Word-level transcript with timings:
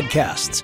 podcasts. 0.00 0.62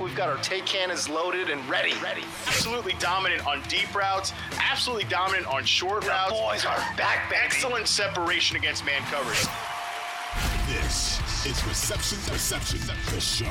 We've 0.00 0.16
got 0.16 0.28
our 0.28 0.42
take 0.42 0.66
cannons 0.66 1.08
loaded 1.08 1.48
and 1.48 1.66
ready. 1.68 1.94
Ready. 2.02 2.22
Absolutely 2.46 2.94
dominant 2.98 3.46
on 3.46 3.62
deep 3.68 3.94
routes. 3.94 4.32
Absolutely 4.58 5.04
dominant 5.04 5.46
on 5.46 5.64
short 5.64 6.02
the 6.02 6.08
routes. 6.08 6.32
Boys 6.32 6.64
are 6.66 6.76
back, 6.96 7.30
baby. 7.30 7.40
Excellent 7.44 7.88
separation 7.88 8.56
against 8.56 8.84
man 8.84 9.00
coverage. 9.02 9.46
This 10.68 11.20
is 11.46 11.64
Reception 11.66 12.18
Perception, 12.26 12.80
the 13.14 13.20
show. 13.20 13.46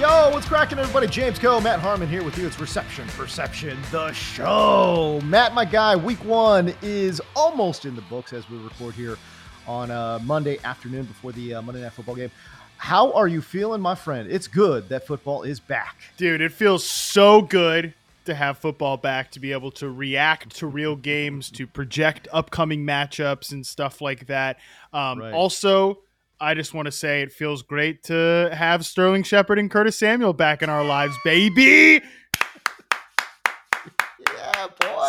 Yo, 0.00 0.30
what's 0.30 0.46
cracking, 0.46 0.78
everybody? 0.78 1.08
James 1.08 1.38
Koh, 1.38 1.60
Matt 1.60 1.80
Harmon 1.80 2.08
here 2.08 2.22
with 2.22 2.38
you. 2.38 2.46
It's 2.46 2.60
Reception 2.60 3.08
Perception, 3.08 3.78
the 3.90 4.12
show. 4.12 5.20
Matt, 5.24 5.54
my 5.54 5.64
guy, 5.64 5.96
week 5.96 6.24
one 6.24 6.72
is 6.82 7.20
almost 7.34 7.84
in 7.84 7.96
the 7.96 8.02
books 8.02 8.32
as 8.32 8.48
we 8.48 8.58
record 8.58 8.94
here 8.94 9.18
on 9.66 9.90
uh, 9.90 10.18
Monday 10.24 10.58
afternoon 10.64 11.04
before 11.04 11.32
the 11.32 11.54
uh, 11.54 11.62
Monday 11.62 11.82
Night 11.82 11.92
Football 11.92 12.14
game. 12.14 12.30
How 12.78 13.12
are 13.12 13.28
you 13.28 13.42
feeling, 13.42 13.80
my 13.80 13.94
friend? 13.94 14.30
It's 14.30 14.46
good 14.46 14.88
that 14.88 15.06
football 15.06 15.42
is 15.42 15.60
back. 15.60 15.96
Dude, 16.16 16.40
it 16.40 16.52
feels 16.52 16.84
so 16.84 17.42
good 17.42 17.92
to 18.24 18.34
have 18.34 18.58
football 18.58 18.96
back, 18.96 19.30
to 19.32 19.40
be 19.40 19.52
able 19.52 19.70
to 19.72 19.90
react 19.90 20.56
to 20.56 20.66
real 20.66 20.94
games, 20.94 21.50
to 21.50 21.66
project 21.66 22.28
upcoming 22.32 22.84
matchups 22.84 23.52
and 23.52 23.66
stuff 23.66 24.00
like 24.00 24.26
that. 24.28 24.58
Um, 24.92 25.18
right. 25.18 25.34
Also, 25.34 25.98
I 26.40 26.54
just 26.54 26.72
want 26.72 26.86
to 26.86 26.92
say 26.92 27.22
it 27.22 27.32
feels 27.32 27.62
great 27.62 28.04
to 28.04 28.50
have 28.52 28.86
Sterling 28.86 29.24
Shepard 29.24 29.58
and 29.58 29.70
Curtis 29.70 29.98
Samuel 29.98 30.32
back 30.32 30.62
in 30.62 30.70
our 30.70 30.84
lives, 30.84 31.16
baby. 31.24 32.00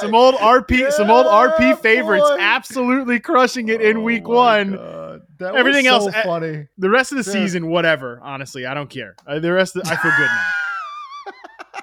Some 0.02 0.16
old 0.16 0.36
RP, 0.36 0.80
yeah, 0.80 0.90
some 0.90 1.10
old 1.10 1.26
RP 1.26 1.80
favorites, 1.80 2.30
boy. 2.30 2.38
absolutely 2.40 3.20
crushing 3.20 3.70
it 3.70 3.82
in 3.82 3.98
oh 3.98 4.02
week 4.02 4.28
one. 4.28 4.76
God. 4.76 5.22
That 5.40 5.56
Everything 5.56 5.86
so 5.86 5.92
else, 5.92 6.14
eh, 6.14 6.24
funny. 6.24 6.68
The 6.78 6.90
rest 6.90 7.14
of 7.14 7.18
the 7.18 7.24
season, 7.24 7.68
whatever. 7.68 8.20
Honestly, 8.22 8.66
I 8.66 8.74
don't 8.74 8.90
care. 8.90 9.16
Uh, 9.26 9.40
the 9.40 9.54
rest, 9.54 9.74
the, 9.74 9.82
I 9.86 9.96
feel 9.96 10.12
good 10.18 10.28
now. 10.28 11.82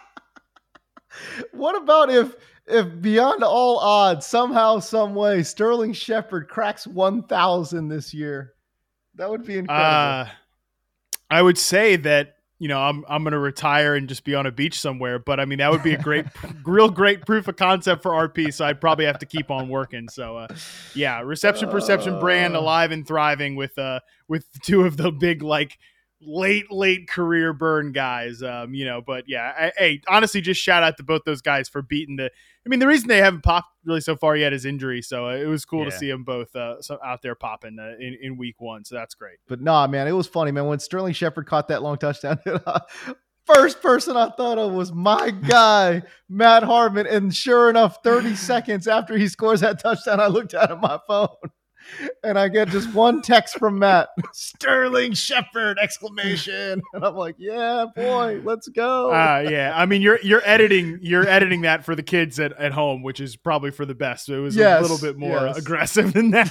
what 1.52 1.74
about 1.74 2.10
if, 2.10 2.36
if 2.66 3.00
beyond 3.00 3.42
all 3.42 3.78
odds, 3.78 4.26
somehow, 4.26 4.78
some 4.80 5.14
way, 5.14 5.42
Sterling 5.42 5.94
Shepard 5.94 6.48
cracks 6.48 6.86
one 6.86 7.22
thousand 7.22 7.88
this 7.88 8.12
year? 8.12 8.52
That 9.14 9.30
would 9.30 9.46
be 9.46 9.56
incredible. 9.56 9.86
Uh, 9.86 10.28
I 11.30 11.40
would 11.40 11.56
say 11.58 11.96
that 11.96 12.35
you 12.58 12.68
know, 12.68 12.80
I'm 12.80 13.04
I'm 13.08 13.22
gonna 13.24 13.38
retire 13.38 13.94
and 13.94 14.08
just 14.08 14.24
be 14.24 14.34
on 14.34 14.46
a 14.46 14.50
beach 14.50 14.80
somewhere. 14.80 15.18
But 15.18 15.40
I 15.40 15.44
mean, 15.44 15.58
that 15.58 15.70
would 15.70 15.82
be 15.82 15.94
a 15.94 16.00
great, 16.00 16.26
real 16.64 16.88
great 16.88 17.26
proof 17.26 17.48
of 17.48 17.56
concept 17.56 18.02
for 18.02 18.12
RP. 18.12 18.52
So 18.52 18.64
I'd 18.64 18.80
probably 18.80 19.04
have 19.04 19.18
to 19.18 19.26
keep 19.26 19.50
on 19.50 19.68
working. 19.68 20.08
So 20.08 20.38
uh, 20.38 20.48
yeah, 20.94 21.20
reception 21.20 21.68
perception 21.68 22.18
brand 22.18 22.56
uh. 22.56 22.60
alive 22.60 22.92
and 22.92 23.06
thriving 23.06 23.56
with 23.56 23.78
uh 23.78 24.00
with 24.28 24.46
two 24.62 24.82
of 24.82 24.96
the 24.96 25.10
big 25.10 25.42
like 25.42 25.78
late 26.26 26.70
late 26.70 27.08
career 27.08 27.52
burn 27.52 27.92
guys. 27.92 28.42
Um, 28.42 28.74
you 28.74 28.84
know, 28.84 29.00
but 29.00 29.24
yeah, 29.26 29.52
I, 29.56 29.72
hey, 29.76 30.00
honestly, 30.08 30.40
just 30.40 30.60
shout 30.60 30.82
out 30.82 30.96
to 30.98 31.02
both 31.02 31.22
those 31.24 31.40
guys 31.40 31.68
for 31.68 31.82
beating 31.82 32.16
the. 32.16 32.24
I 32.24 32.68
mean, 32.68 32.80
the 32.80 32.86
reason 32.86 33.08
they 33.08 33.18
haven't 33.18 33.42
popped 33.42 33.68
really 33.84 34.00
so 34.00 34.16
far 34.16 34.36
yet 34.36 34.52
is 34.52 34.64
injury. 34.64 35.00
So 35.00 35.28
uh, 35.28 35.36
it 35.36 35.46
was 35.46 35.64
cool 35.64 35.84
yeah. 35.84 35.90
to 35.90 35.96
see 35.96 36.10
them 36.10 36.24
both 36.24 36.54
uh, 36.56 36.82
so 36.82 36.98
out 37.04 37.22
there 37.22 37.34
popping 37.34 37.78
uh, 37.78 37.94
in 37.98 38.18
in 38.20 38.36
week 38.36 38.60
one. 38.60 38.84
So 38.84 38.96
that's 38.96 39.14
great. 39.14 39.38
But 39.48 39.60
nah, 39.60 39.86
man, 39.86 40.08
it 40.08 40.12
was 40.12 40.26
funny, 40.26 40.50
man. 40.50 40.66
When 40.66 40.78
Sterling 40.78 41.14
Shepard 41.14 41.46
caught 41.46 41.68
that 41.68 41.82
long 41.82 41.98
touchdown. 41.98 42.38
First 43.46 43.80
person 43.80 44.16
I 44.16 44.30
thought 44.30 44.58
of 44.58 44.72
was 44.72 44.92
my 44.92 45.30
guy, 45.30 46.02
Matt 46.28 46.64
Harmon. 46.64 47.06
And 47.06 47.32
sure 47.32 47.70
enough, 47.70 47.98
30 48.02 48.34
seconds 48.34 48.88
after 48.88 49.16
he 49.16 49.28
scores 49.28 49.60
that 49.60 49.78
touchdown, 49.78 50.18
I 50.18 50.26
looked 50.26 50.52
out 50.52 50.72
at 50.72 50.80
my 50.80 50.98
phone 51.06 51.28
and 52.22 52.38
I 52.38 52.48
get 52.48 52.68
just 52.68 52.92
one 52.92 53.22
text 53.22 53.58
from 53.58 53.78
Matt, 53.78 54.08
Sterling 54.32 55.12
Shepard 55.12 55.78
exclamation, 55.80 56.82
and 56.92 57.04
I'm 57.04 57.14
like, 57.14 57.36
yeah, 57.38 57.86
boy, 57.94 58.40
let's 58.44 58.68
go. 58.68 59.10
Uh, 59.10 59.46
yeah, 59.48 59.72
I 59.74 59.86
mean, 59.86 60.02
you're 60.02 60.18
you're 60.22 60.42
editing 60.44 60.98
you're 61.02 61.26
editing 61.26 61.62
that 61.62 61.84
for 61.84 61.94
the 61.94 62.02
kids 62.02 62.38
at, 62.40 62.52
at 62.52 62.72
home, 62.72 63.02
which 63.02 63.20
is 63.20 63.36
probably 63.36 63.70
for 63.70 63.86
the 63.86 63.94
best. 63.94 64.28
It 64.28 64.40
was 64.40 64.56
yes, 64.56 64.78
a 64.78 64.82
little 64.82 64.98
bit 64.98 65.18
more 65.18 65.46
yes. 65.46 65.58
aggressive 65.58 66.12
than 66.12 66.30
that. 66.32 66.50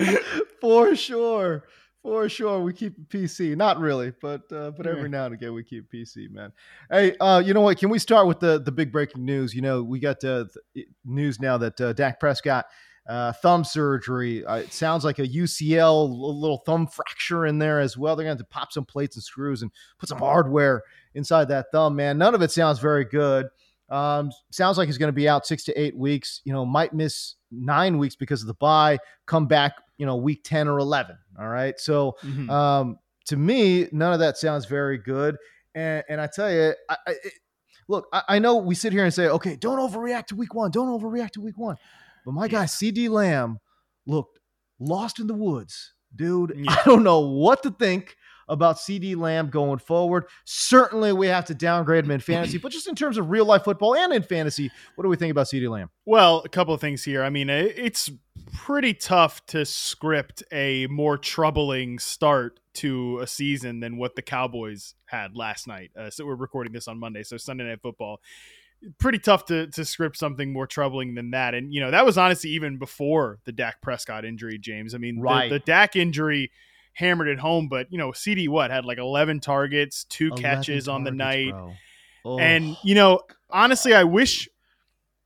for 0.60 0.94
sure. 0.94 1.64
For 2.02 2.28
sure, 2.28 2.60
we 2.60 2.72
keep 2.72 2.98
it 2.98 3.08
PC. 3.08 3.56
Not 3.56 3.78
really, 3.78 4.12
but 4.20 4.50
uh, 4.50 4.72
but 4.72 4.88
every 4.88 5.08
now 5.08 5.26
and 5.26 5.34
again 5.34 5.54
we 5.54 5.62
keep 5.62 5.88
PC, 5.88 6.28
man. 6.32 6.52
Hey, 6.90 7.16
uh, 7.20 7.40
you 7.44 7.54
know 7.54 7.60
what? 7.60 7.78
Can 7.78 7.90
we 7.90 8.00
start 8.00 8.26
with 8.26 8.40
the 8.40 8.58
the 8.58 8.72
big 8.72 8.90
breaking 8.90 9.24
news? 9.24 9.54
You 9.54 9.62
know, 9.62 9.84
we 9.84 10.00
got 10.00 10.24
uh, 10.24 10.46
news 11.04 11.38
now 11.38 11.58
that 11.58 11.80
uh, 11.80 11.92
Dak 11.92 12.18
Prescott 12.18 12.66
uh, 13.08 13.32
thumb 13.32 13.64
surgery. 13.64 14.44
Uh, 14.44 14.56
it 14.56 14.72
sounds 14.72 15.04
like 15.04 15.18
a 15.18 15.26
UCL, 15.26 16.08
a 16.08 16.12
little 16.12 16.58
thumb 16.58 16.86
fracture 16.86 17.46
in 17.46 17.58
there 17.58 17.80
as 17.80 17.96
well. 17.96 18.14
They're 18.14 18.24
going 18.24 18.36
to 18.36 18.42
have 18.42 18.48
to 18.48 18.54
pop 18.54 18.72
some 18.72 18.84
plates 18.84 19.16
and 19.16 19.22
screws 19.22 19.62
and 19.62 19.70
put 19.98 20.08
some 20.08 20.18
hardware 20.18 20.82
inside 21.14 21.46
that 21.48 21.66
thumb, 21.72 21.96
man. 21.96 22.18
None 22.18 22.34
of 22.34 22.42
it 22.42 22.50
sounds 22.50 22.78
very 22.78 23.04
good. 23.04 23.48
Um, 23.90 24.30
sounds 24.50 24.78
like 24.78 24.86
he's 24.86 24.98
going 24.98 25.08
to 25.08 25.12
be 25.12 25.28
out 25.28 25.46
six 25.46 25.64
to 25.64 25.80
eight 25.80 25.96
weeks. 25.96 26.40
You 26.44 26.52
know, 26.52 26.64
might 26.64 26.94
miss 26.94 27.34
nine 27.50 27.98
weeks 27.98 28.16
because 28.16 28.40
of 28.40 28.46
the 28.46 28.54
bye. 28.54 28.98
Come 29.26 29.46
back, 29.46 29.74
you 29.98 30.06
know, 30.06 30.16
week 30.16 30.42
ten 30.44 30.68
or 30.68 30.78
eleven. 30.78 31.18
All 31.38 31.48
right. 31.48 31.78
So, 31.78 32.16
mm-hmm. 32.22 32.48
um, 32.48 32.98
to 33.26 33.36
me, 33.36 33.88
none 33.92 34.12
of 34.12 34.20
that 34.20 34.38
sounds 34.38 34.64
very 34.64 34.98
good. 34.98 35.36
And, 35.74 36.02
and 36.08 36.20
I 36.20 36.26
tell 36.26 36.50
you, 36.50 36.74
I, 36.88 36.96
I, 37.06 37.10
it, 37.10 37.32
look, 37.88 38.06
I, 38.12 38.22
I 38.28 38.38
know 38.38 38.56
we 38.56 38.74
sit 38.74 38.92
here 38.92 39.04
and 39.04 39.12
say, 39.12 39.28
okay, 39.28 39.56
don't 39.56 39.78
overreact 39.78 40.26
to 40.28 40.36
week 40.36 40.54
one. 40.54 40.70
Don't 40.70 40.88
overreact 40.88 41.32
to 41.32 41.40
week 41.40 41.58
one. 41.58 41.76
But 42.24 42.32
my 42.32 42.48
guy, 42.48 42.64
CeeDee 42.64 43.08
Lamb, 43.08 43.58
looked 44.06 44.38
lost 44.78 45.18
in 45.18 45.26
the 45.26 45.34
woods. 45.34 45.94
Dude, 46.14 46.52
yeah. 46.56 46.70
I 46.70 46.82
don't 46.84 47.04
know 47.04 47.20
what 47.20 47.62
to 47.62 47.70
think 47.70 48.16
about 48.48 48.76
CeeDee 48.76 49.16
Lamb 49.16 49.48
going 49.48 49.78
forward. 49.78 50.24
Certainly, 50.44 51.12
we 51.14 51.28
have 51.28 51.46
to 51.46 51.54
downgrade 51.54 52.04
him 52.04 52.10
in 52.10 52.20
fantasy, 52.20 52.58
but 52.58 52.72
just 52.72 52.88
in 52.88 52.94
terms 52.94 53.16
of 53.16 53.30
real 53.30 53.46
life 53.46 53.64
football 53.64 53.94
and 53.94 54.12
in 54.12 54.22
fantasy, 54.22 54.70
what 54.94 55.02
do 55.02 55.08
we 55.08 55.16
think 55.16 55.30
about 55.30 55.46
CeeDee 55.46 55.70
Lamb? 55.70 55.90
Well, 56.04 56.42
a 56.44 56.48
couple 56.48 56.74
of 56.74 56.80
things 56.80 57.02
here. 57.04 57.22
I 57.22 57.30
mean, 57.30 57.48
it's 57.48 58.10
pretty 58.52 58.94
tough 58.94 59.44
to 59.46 59.64
script 59.64 60.42
a 60.52 60.86
more 60.88 61.16
troubling 61.16 61.98
start 61.98 62.60
to 62.74 63.20
a 63.20 63.26
season 63.26 63.80
than 63.80 63.96
what 63.96 64.16
the 64.16 64.22
Cowboys 64.22 64.94
had 65.06 65.36
last 65.36 65.66
night. 65.66 65.90
Uh, 65.96 66.10
so 66.10 66.24
we're 66.24 66.34
recording 66.34 66.72
this 66.72 66.88
on 66.88 66.98
Monday, 66.98 67.22
so 67.22 67.36
Sunday 67.36 67.64
Night 67.64 67.80
Football 67.82 68.20
pretty 68.98 69.18
tough 69.18 69.46
to 69.46 69.66
to 69.68 69.84
script 69.84 70.16
something 70.16 70.52
more 70.52 70.66
troubling 70.66 71.14
than 71.14 71.30
that. 71.30 71.54
And 71.54 71.72
you 71.72 71.80
know, 71.80 71.90
that 71.90 72.04
was 72.04 72.18
honestly 72.18 72.50
even 72.50 72.78
before 72.78 73.38
the 73.44 73.52
Dak 73.52 73.80
Prescott 73.80 74.24
injury, 74.24 74.58
James. 74.58 74.94
I 74.94 74.98
mean, 74.98 75.20
right. 75.20 75.48
the, 75.48 75.58
the 75.58 75.64
Dak 75.64 75.96
injury 75.96 76.50
hammered 76.94 77.28
it 77.28 77.38
home, 77.38 77.68
but 77.68 77.86
you 77.90 77.98
know, 77.98 78.10
CeeDee 78.10 78.48
what 78.48 78.70
had 78.70 78.84
like 78.84 78.98
11 78.98 79.40
targets, 79.40 80.04
two 80.04 80.28
11 80.28 80.42
catches 80.42 80.88
on 80.88 81.04
the 81.04 81.10
night. 81.10 81.54
Oh. 82.24 82.38
And 82.38 82.76
you 82.84 82.94
know, 82.94 83.20
honestly, 83.50 83.94
I 83.94 84.04
wish 84.04 84.48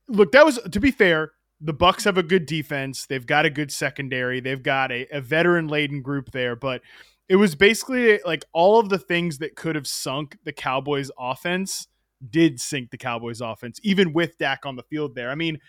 look, 0.07 0.31
that 0.31 0.45
was 0.45 0.59
to 0.71 0.79
be 0.79 0.91
fair, 0.91 1.31
the 1.59 1.73
Bucs 1.73 2.05
have 2.05 2.17
a 2.17 2.23
good 2.23 2.45
defense. 2.45 3.05
They've 3.05 3.25
got 3.25 3.45
a 3.45 3.49
good 3.49 3.71
secondary. 3.71 4.39
They've 4.39 4.61
got 4.61 4.91
a, 4.91 5.07
a 5.11 5.21
veteran 5.21 5.67
laden 5.67 6.01
group 6.01 6.31
there, 6.31 6.55
but 6.55 6.81
it 7.29 7.35
was 7.35 7.55
basically 7.55 8.19
like 8.25 8.45
all 8.53 8.79
of 8.79 8.89
the 8.89 8.99
things 8.99 9.39
that 9.39 9.55
could 9.55 9.75
have 9.75 9.87
sunk 9.87 10.37
the 10.45 10.53
Cowboys 10.53 11.11
offense 11.19 11.87
did 12.29 12.59
sink 12.59 12.91
the 12.91 12.97
Cowboys 12.97 13.41
offense, 13.41 13.79
even 13.83 14.13
with 14.13 14.37
Dak 14.37 14.65
on 14.65 14.75
the 14.75 14.83
field 14.83 15.15
there. 15.15 15.29
I 15.29 15.35
mean, 15.35 15.59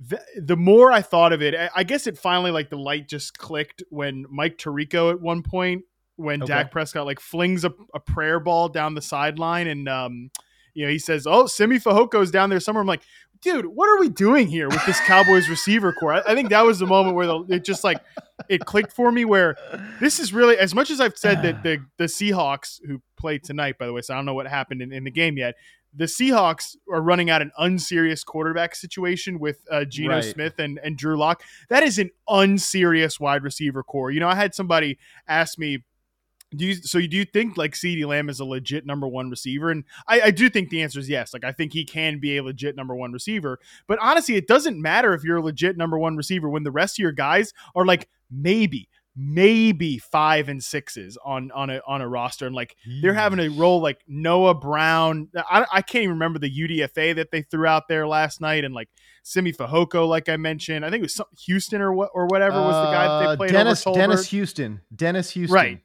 the, 0.00 0.20
the 0.36 0.56
more 0.56 0.90
I 0.90 1.02
thought 1.02 1.32
of 1.32 1.42
it, 1.42 1.54
I 1.74 1.84
guess 1.84 2.06
it 2.06 2.18
finally 2.18 2.50
like 2.50 2.70
the 2.70 2.78
light 2.78 3.08
just 3.08 3.38
clicked 3.38 3.82
when 3.90 4.24
Mike 4.30 4.56
Tirico 4.56 5.10
at 5.10 5.20
one 5.20 5.42
point, 5.42 5.84
when 6.16 6.42
okay. 6.42 6.52
Dak 6.52 6.70
Prescott 6.70 7.06
like 7.06 7.20
flings 7.20 7.64
a, 7.64 7.72
a 7.94 8.00
prayer 8.00 8.40
ball 8.40 8.68
down 8.68 8.94
the 8.94 9.02
sideline 9.02 9.66
and, 9.66 9.88
um, 9.88 10.30
you 10.74 10.84
know, 10.84 10.90
he 10.92 10.98
says, 10.98 11.26
"Oh, 11.26 11.46
Simi 11.46 11.78
Fehoko's 11.78 12.30
down 12.30 12.48
there 12.48 12.60
somewhere." 12.60 12.80
I'm 12.80 12.86
like, 12.86 13.02
dude, 13.42 13.66
what 13.66 13.88
are 13.88 13.98
we 13.98 14.08
doing 14.08 14.46
here 14.48 14.68
with 14.68 14.84
this 14.86 15.00
Cowboys 15.00 15.48
receiver 15.48 15.92
corps? 15.92 16.14
I, 16.14 16.32
I 16.32 16.34
think 16.34 16.50
that 16.50 16.64
was 16.64 16.78
the 16.78 16.86
moment 16.86 17.16
where 17.16 17.26
the, 17.26 17.44
it 17.48 17.64
just 17.64 17.84
like 17.84 18.02
it 18.48 18.64
clicked 18.64 18.92
for 18.92 19.10
me. 19.10 19.24
Where 19.24 19.56
this 20.00 20.18
is 20.18 20.32
really 20.32 20.56
as 20.58 20.74
much 20.74 20.90
as 20.90 21.00
I've 21.00 21.16
said 21.16 21.42
that 21.42 21.62
the 21.62 21.78
the 21.98 22.04
Seahawks 22.04 22.80
who 22.86 23.00
played 23.16 23.42
tonight, 23.44 23.78
by 23.78 23.86
the 23.86 23.92
way, 23.92 24.00
so 24.00 24.14
I 24.14 24.16
don't 24.16 24.26
know 24.26 24.34
what 24.34 24.46
happened 24.46 24.82
in, 24.82 24.92
in 24.92 25.04
the 25.04 25.10
game 25.10 25.36
yet. 25.36 25.54
the 25.92 26.04
Seahawks 26.04 26.76
are 26.90 27.02
running 27.02 27.30
out 27.30 27.42
an 27.42 27.50
unserious 27.58 28.22
quarterback 28.24 28.74
situation 28.74 29.38
with 29.38 29.58
uh, 29.70 29.84
Geno 29.84 30.14
Right. 30.14 30.24
Smith 30.24 30.58
and, 30.58 30.78
and 30.82 30.96
Drew 30.96 31.18
Lock. 31.18 31.42
That 31.68 31.82
is 31.82 31.98
an 31.98 32.10
unserious 32.28 33.18
wide 33.18 33.42
receiver 33.42 33.82
corps. 33.82 34.10
You 34.10 34.20
know, 34.20 34.28
I 34.28 34.36
had 34.36 34.54
somebody 34.54 34.98
ask 35.26 35.58
me, 35.58 35.82
do 36.54 36.66
you 36.66 36.74
so 36.74 37.00
do 37.00 37.16
you 37.16 37.24
think 37.24 37.56
like 37.56 37.74
CeeDee 37.74 38.06
Lamb 38.06 38.28
is 38.28 38.40
a 38.40 38.44
legit 38.44 38.84
number 38.84 39.06
one 39.06 39.30
receiver? 39.30 39.70
And 39.70 39.84
I, 40.08 40.20
I 40.22 40.30
do 40.30 40.50
think 40.50 40.70
the 40.70 40.82
answer 40.82 40.98
is 40.98 41.08
yes. 41.08 41.32
Like 41.32 41.44
I 41.44 41.52
think 41.52 41.72
he 41.72 41.84
can 41.84 42.18
be 42.18 42.36
a 42.36 42.42
legit 42.42 42.76
number 42.76 42.94
one 42.94 43.12
receiver. 43.12 43.58
But 43.86 43.98
honestly, 44.00 44.36
it 44.36 44.46
doesn't 44.48 44.80
matter 44.80 45.14
if 45.14 45.22
you're 45.22 45.38
a 45.38 45.42
legit 45.42 45.76
number 45.76 45.98
one 45.98 46.16
receiver 46.16 46.48
when 46.48 46.64
the 46.64 46.72
rest 46.72 46.98
of 46.98 47.02
your 47.02 47.12
guys 47.12 47.52
are 47.74 47.84
like 47.86 48.08
maybe, 48.30 48.88
maybe 49.16 49.98
five 49.98 50.48
and 50.48 50.62
sixes 50.62 51.18
on 51.24 51.50
on 51.52 51.70
a 51.70 51.80
on 51.86 52.00
a 52.00 52.08
roster. 52.08 52.46
And 52.46 52.54
like 52.54 52.76
they're 53.02 53.14
having 53.14 53.38
to 53.38 53.48
roll 53.50 53.80
like 53.80 54.00
Noah 54.08 54.54
Brown. 54.54 55.28
I, 55.36 55.66
I 55.72 55.82
can't 55.82 56.02
even 56.02 56.14
remember 56.14 56.38
the 56.38 56.50
UDFA 56.50 57.14
that 57.16 57.30
they 57.30 57.42
threw 57.42 57.66
out 57.66 57.86
there 57.88 58.06
last 58.08 58.40
night, 58.40 58.64
and 58.64 58.74
like 58.74 58.88
Simi 59.22 59.52
Fehoko, 59.52 60.08
like 60.08 60.28
I 60.28 60.36
mentioned. 60.36 60.84
I 60.84 60.90
think 60.90 61.00
it 61.00 61.04
was 61.04 61.14
some, 61.14 61.26
Houston 61.44 61.80
or 61.80 61.92
what 61.92 62.10
or 62.14 62.26
whatever 62.26 62.60
was 62.60 62.74
the 62.74 62.92
guy 62.92 63.04
that 63.04 63.10
Uh, 63.10 63.30
they 63.30 63.36
played 63.36 63.50
Dennis 63.50 63.86
over 63.86 63.94
Tolbert. 63.94 64.00
Dennis 64.00 64.26
Houston. 64.26 64.80
Dennis 64.94 65.30
Houston. 65.32 65.54
Right. 65.54 65.80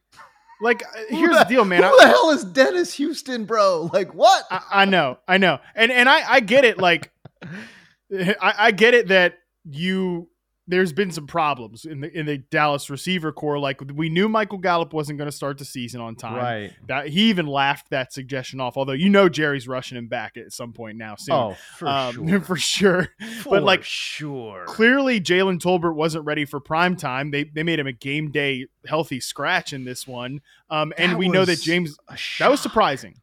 Like 0.62 0.84
uh, 0.84 1.02
here's 1.10 1.38
the 1.38 1.44
deal, 1.44 1.66
man. 1.66 1.84
Who 1.84 1.90
I, 1.90 2.06
the 2.06 2.08
hell 2.08 2.30
is 2.32 2.44
Dennis 2.44 2.94
Houston, 2.96 3.46
bro? 3.46 3.90
Like 3.94 4.14
what? 4.14 4.46
I, 4.50 4.62
I 4.72 4.86
know, 4.86 5.20
I 5.28 5.38
know, 5.38 5.60
and 5.76 5.92
and 5.92 6.08
I 6.08 6.34
I 6.34 6.40
get 6.40 6.66
it. 6.66 6.78
Like 6.78 7.12
I, 7.44 8.54
I 8.58 8.72
get 8.72 8.94
it 8.94 9.10
that 9.10 9.40
you 9.64 10.30
there's 10.68 10.92
been 10.92 11.12
some 11.12 11.28
problems 11.28 11.86
in 11.86 12.02
the 12.02 12.18
in 12.18 12.26
the 12.26 12.40
Dallas 12.40 12.90
receiver 12.90 13.32
corps. 13.32 13.60
Like 13.60 13.82
we 13.94 14.10
knew 14.10 14.28
Michael 14.28 14.58
Gallup 14.58 14.94
wasn't 14.94 15.20
going 15.20 15.30
to 15.30 15.36
start 15.36 15.58
the 15.60 15.66
season 15.66 16.02
on 16.02 16.16
time. 16.16 16.36
right. 16.36 16.74
That 16.88 17.08
he 17.10 17.30
even 17.30 17.46
laughed 17.46 17.92
that 17.92 18.12
suggestion 18.12 18.60
off. 18.60 18.76
Although 18.76 18.94
you 18.94 19.10
know 19.10 19.30
Jerry's 19.30 19.68
rushing 19.68 19.98
him 19.98 20.08
back 20.08 20.38
at 20.38 20.52
some 20.52 20.74
point 20.74 20.98
now 20.98 21.16
soon. 21.18 21.36
Oh, 21.36 21.56
for 21.78 21.88
Um, 21.88 22.28
sure. 22.28 22.42
for 22.42 22.56
sure. 22.58 23.10
For 23.44 23.50
but, 23.52 23.64
like, 23.64 23.84
sure. 23.84 24.66
Clearly, 24.66 25.22
Jalen 25.22 25.60
Tolbert 25.60 25.94
wasn't 25.96 26.26
ready 26.26 26.46
for 26.46 26.60
prime 26.60 26.96
time. 26.96 27.32
They 27.32 27.44
they 27.44 27.64
made 27.64 27.80
him 27.80 27.88
a 27.88 27.94
game 27.94 28.32
day 28.32 28.66
healthy 28.88 29.20
scratch 29.20 29.72
in 29.72 29.86
this 29.86 30.08
one. 30.08 30.42
Um, 30.70 30.94
and 30.98 31.12
That 31.14 31.18
we 31.18 31.30
know 31.30 31.46
that 31.46 31.62
James 31.62 31.98
that 32.40 32.50
was 32.50 32.60
surprising. 32.60 33.22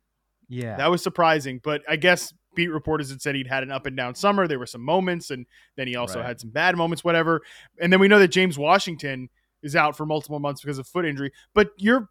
Yeah. 0.48 0.76
That 0.76 0.90
was 0.90 1.02
surprising, 1.02 1.60
but 1.64 1.82
I 1.88 1.96
guess 1.96 2.32
beat 2.54 2.68
reporters 2.68 3.10
had 3.10 3.20
said 3.22 3.34
he'd 3.34 3.46
had 3.46 3.62
an 3.62 3.70
up 3.70 3.86
and 3.86 3.96
down 3.96 4.14
summer. 4.14 4.46
There 4.46 4.58
were 4.58 4.66
some 4.66 4.82
moments, 4.82 5.30
and 5.30 5.46
then 5.76 5.86
he 5.88 5.96
also 5.96 6.18
Right. 6.20 6.26
had 6.28 6.40
some 6.40 6.50
bad 6.50 6.76
moments, 6.76 7.02
whatever. 7.04 7.42
And 7.80 7.92
then 7.92 8.00
we 8.00 8.08
know 8.08 8.18
that 8.18 8.28
James 8.28 8.58
Washington 8.58 9.28
is 9.62 9.76
out 9.76 9.96
for 9.96 10.04
multiple 10.06 10.40
months 10.40 10.60
because 10.60 10.78
of 10.78 10.86
foot 10.86 11.04
injury. 11.04 11.32
But 11.54 11.70
your 11.76 12.08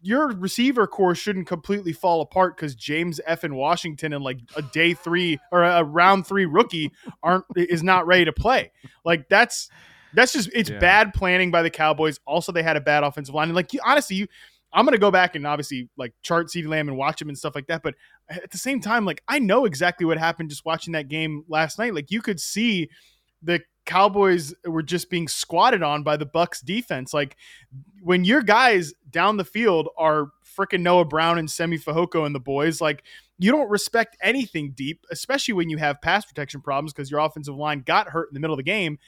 your 0.00 0.28
receiver 0.28 0.86
corps 0.86 1.14
shouldn't 1.14 1.46
completely 1.46 1.92
fall 1.92 2.20
apart 2.20 2.56
because 2.56 2.74
James 2.74 3.20
F. 3.26 3.42
and 3.42 3.56
Washington 3.56 4.12
and 4.12 4.22
like 4.22 4.38
a 4.54 4.60
day 4.60 4.92
three 4.92 5.38
or 5.50 5.62
a 5.64 5.82
round 5.82 6.26
three 6.26 6.44
rookie 6.44 6.92
aren't 7.22 7.44
is 7.56 7.82
not 7.82 8.06
ready 8.06 8.24
to 8.26 8.32
play. 8.32 8.70
Like 9.04 9.28
that's 9.30 9.70
that's 10.12 10.32
just 10.34 10.50
it's 10.54 10.68
Yeah. 10.70 10.78
bad 10.78 11.14
planning 11.14 11.50
by 11.50 11.62
the 11.62 11.70
Cowboys. 11.70 12.20
Also, 12.26 12.52
they 12.52 12.62
had 12.62 12.76
a 12.76 12.80
bad 12.82 13.02
offensive 13.02 13.34
line. 13.34 13.48
And 13.48 13.56
like 13.56 13.72
you, 13.72 13.80
honestly, 13.84 14.16
you 14.16 14.26
I'm 14.74 14.84
gonna 14.84 14.98
go 14.98 15.10
back 15.10 15.36
and 15.36 15.46
obviously 15.46 15.88
like 15.96 16.12
chart 16.22 16.48
CeeDee 16.48 16.66
Lamb 16.66 16.88
and 16.88 16.98
watch 16.98 17.22
him 17.22 17.28
and 17.28 17.38
stuff 17.38 17.54
like 17.54 17.68
that. 17.68 17.82
But 17.82 17.94
at 18.28 18.50
the 18.50 18.58
same 18.58 18.80
time, 18.80 19.04
like 19.04 19.22
I 19.28 19.38
know 19.38 19.64
exactly 19.64 20.04
what 20.04 20.18
happened 20.18 20.50
just 20.50 20.64
watching 20.64 20.92
that 20.92 21.08
game 21.08 21.44
last 21.48 21.78
night. 21.78 21.94
Like 21.94 22.10
you 22.10 22.20
could 22.20 22.40
see 22.40 22.90
the 23.42 23.60
Cowboys 23.86 24.54
were 24.64 24.82
just 24.82 25.10
being 25.10 25.28
squatted 25.28 25.82
on 25.82 26.02
by 26.02 26.16
the 26.16 26.26
Bucs 26.26 26.64
defense. 26.64 27.14
Like 27.14 27.36
when 28.02 28.24
your 28.24 28.42
guys 28.42 28.94
down 29.10 29.36
the 29.36 29.44
field 29.44 29.88
are 29.96 30.28
freaking 30.58 30.80
Noah 30.80 31.04
Brown 31.04 31.38
and 31.38 31.50
Simi 31.50 31.78
Fehoko 31.78 32.26
and 32.26 32.34
the 32.34 32.40
boys, 32.40 32.80
like 32.80 33.04
you 33.38 33.50
don't 33.50 33.68
respect 33.68 34.16
anything 34.22 34.72
deep, 34.76 35.04
especially 35.10 35.54
when 35.54 35.68
you 35.68 35.76
have 35.78 36.00
pass 36.00 36.24
protection 36.24 36.60
problems 36.60 36.92
because 36.92 37.10
your 37.10 37.20
offensive 37.20 37.56
line 37.56 37.82
got 37.84 38.08
hurt 38.08 38.28
in 38.30 38.34
the 38.34 38.40
middle 38.40 38.54
of 38.54 38.58
the 38.58 38.62
game. 38.62 38.98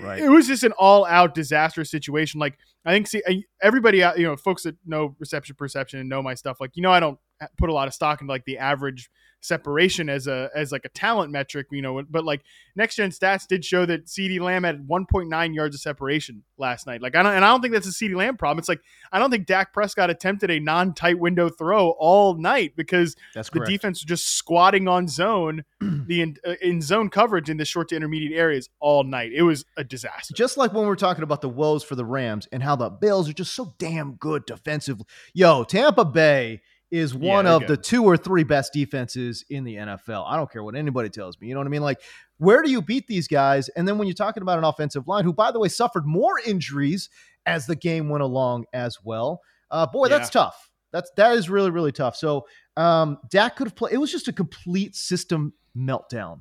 Right. 0.00 0.20
It 0.22 0.28
was 0.28 0.46
just 0.46 0.62
an 0.62 0.72
all-out 0.72 1.34
disaster 1.34 1.84
situation. 1.84 2.38
Like 2.38 2.58
I 2.84 2.92
think, 2.92 3.06
see, 3.06 3.22
everybody 3.62 4.02
out, 4.02 4.18
you 4.18 4.24
know, 4.26 4.36
folks 4.36 4.64
that 4.64 4.76
know 4.84 5.16
reception 5.18 5.56
perception 5.56 6.00
and 6.00 6.08
know 6.08 6.22
my 6.22 6.34
stuff, 6.34 6.60
like 6.60 6.72
you 6.74 6.82
know, 6.82 6.92
I 6.92 7.00
don't 7.00 7.18
put 7.58 7.70
a 7.70 7.72
lot 7.72 7.88
of 7.88 7.94
stock 7.94 8.20
into 8.20 8.32
like 8.32 8.44
the 8.44 8.58
average 8.58 9.10
separation 9.42 10.08
as 10.08 10.28
a 10.28 10.48
as 10.54 10.72
like 10.72 10.84
a 10.84 10.88
talent 10.90 11.30
metric, 11.30 11.66
you 11.70 11.82
know. 11.82 12.02
But 12.08 12.24
like 12.24 12.42
next 12.74 12.96
gen 12.96 13.10
stats 13.10 13.46
did 13.46 13.64
show 13.64 13.84
that 13.86 14.06
CeeDee 14.06 14.40
Lamb 14.40 14.64
had 14.64 14.86
1.9 14.86 15.54
yards 15.54 15.74
of 15.74 15.80
separation 15.80 16.42
last 16.56 16.86
night. 16.86 17.02
Like 17.02 17.14
I 17.16 17.22
don't, 17.22 17.34
and 17.34 17.44
I 17.44 17.48
don't 17.48 17.60
think 17.60 17.74
that's 17.74 17.86
a 17.86 17.90
CeeDee 17.90 18.16
Lamb 18.16 18.36
problem. 18.36 18.58
It's 18.58 18.68
like 18.68 18.80
I 19.10 19.18
don't 19.18 19.30
think 19.30 19.46
Dak 19.46 19.72
Prescott 19.72 20.10
attempted 20.10 20.50
a 20.50 20.60
non-tight 20.60 21.18
window 21.18 21.48
throw 21.48 21.90
all 21.98 22.34
night 22.34 22.74
because 22.76 23.16
That's 23.34 23.50
the 23.50 23.60
defense 23.60 24.00
was 24.00 24.08
just 24.08 24.36
squatting 24.36 24.88
on 24.88 25.08
zone, 25.08 25.64
the 25.80 26.22
in, 26.22 26.36
uh, 26.46 26.54
in 26.62 26.80
zone 26.80 27.10
coverage 27.10 27.50
in 27.50 27.56
the 27.56 27.64
short 27.64 27.88
to 27.90 27.96
intermediate 27.96 28.32
areas 28.32 28.68
all 28.80 29.04
night. 29.04 29.32
It 29.34 29.42
was 29.42 29.64
a 29.76 29.84
disaster. 29.84 30.34
Just 30.34 30.56
like 30.56 30.72
when 30.72 30.82
we 30.82 30.88
we're 30.88 30.96
talking 30.96 31.24
about 31.24 31.40
the 31.40 31.48
woes 31.48 31.82
for 31.82 31.96
the 31.96 32.04
Rams 32.04 32.48
and 32.52 32.62
how 32.62 32.76
the 32.76 32.90
Bills 32.90 33.28
are 33.28 33.32
just 33.34 33.54
so 33.54 33.74
damn 33.78 34.14
good 34.14 34.46
defensively. 34.46 35.06
Yo, 35.34 35.64
Tampa 35.64 36.04
Bay 36.04 36.60
is 36.92 37.14
one 37.14 37.46
they're 37.46 37.54
of 37.54 37.66
the 37.66 37.76
two 37.76 38.04
or 38.04 38.16
three 38.16 38.44
best 38.44 38.72
defenses 38.72 39.44
in 39.50 39.64
the 39.64 39.76
NFL. 39.76 40.24
I 40.28 40.36
don't 40.36 40.48
care 40.52 40.62
what 40.62 40.76
anybody 40.76 41.08
tells 41.08 41.40
me. 41.40 41.48
You 41.48 41.54
know 41.54 41.60
what 41.60 41.66
I 41.66 41.70
mean? 41.70 41.82
Like, 41.82 42.00
where 42.38 42.62
do 42.62 42.70
you 42.70 42.82
beat 42.82 43.06
these 43.08 43.26
guys? 43.26 43.68
And 43.70 43.88
then 43.88 43.98
when 43.98 44.06
you're 44.06 44.14
talking 44.14 44.42
about 44.42 44.58
an 44.58 44.64
offensive 44.64 45.08
line, 45.08 45.24
who, 45.24 45.32
by 45.32 45.50
the 45.50 45.58
way, 45.58 45.68
suffered 45.68 46.06
more 46.06 46.38
injuries 46.46 47.08
as 47.46 47.66
the 47.66 47.74
game 47.74 48.08
went 48.08 48.22
along 48.22 48.66
as 48.72 48.98
well. 49.02 49.40
Uh, 49.70 49.86
boy, 49.86 50.08
that's 50.08 50.30
tough. 50.30 50.70
That's 50.92 51.10
that 51.16 51.32
is 51.32 51.48
really 51.48 51.70
really 51.70 51.92
tough. 51.92 52.14
So 52.14 52.46
um, 52.76 53.18
Dak 53.30 53.56
could 53.56 53.66
have 53.68 53.74
played. 53.74 53.94
It 53.94 53.96
was 53.98 54.12
just 54.12 54.28
a 54.28 54.32
complete 54.32 54.94
system 54.94 55.54
meltdown 55.76 56.40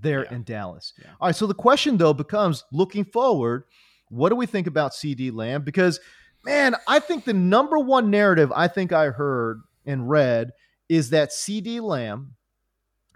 there 0.00 0.24
Yeah. 0.24 0.34
in 0.34 0.42
Dallas. 0.44 0.94
Yeah. 0.98 1.10
All 1.20 1.28
right. 1.28 1.36
So 1.36 1.46
the 1.46 1.54
question 1.54 1.98
though 1.98 2.14
becomes, 2.14 2.64
looking 2.72 3.04
forward, 3.04 3.64
what 4.08 4.30
do 4.30 4.36
we 4.36 4.46
think 4.46 4.66
about 4.66 4.92
CeeDee 4.92 5.34
Lamb? 5.34 5.62
Because 5.62 6.00
man, 6.46 6.76
I 6.86 7.00
think 7.00 7.24
the 7.24 7.34
number 7.34 7.78
one 7.78 8.10
narrative 8.10 8.50
I 8.54 8.68
think 8.68 8.92
I 8.92 9.06
heard 9.06 9.60
and 9.84 10.08
read 10.08 10.52
is 10.88 11.10
that 11.10 11.30
CeeDee 11.30 11.82
Lamb 11.82 12.36